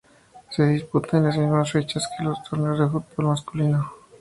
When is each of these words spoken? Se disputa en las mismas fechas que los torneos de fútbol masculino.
Se 0.49 0.65
disputa 0.65 1.17
en 1.19 1.25
las 1.25 1.37
mismas 1.37 1.71
fechas 1.71 2.09
que 2.17 2.23
los 2.23 2.41
torneos 2.45 2.79
de 2.79 2.87
fútbol 2.87 3.27
masculino. 3.27 3.93